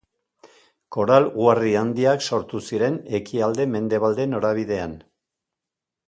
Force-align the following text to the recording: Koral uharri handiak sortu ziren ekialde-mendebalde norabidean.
Koral 0.95 1.27
uharri 1.41 1.73
handiak 1.81 2.25
sortu 2.29 2.61
ziren 2.69 2.97
ekialde-mendebalde 3.19 4.25
norabidean. 4.31 4.97